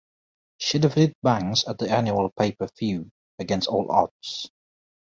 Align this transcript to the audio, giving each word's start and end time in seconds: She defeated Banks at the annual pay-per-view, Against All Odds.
She 0.57 0.79
defeated 0.79 1.13
Banks 1.21 1.67
at 1.67 1.77
the 1.77 1.91
annual 1.91 2.31
pay-per-view, 2.35 3.07
Against 3.39 3.67
All 3.67 3.91
Odds. 3.91 4.49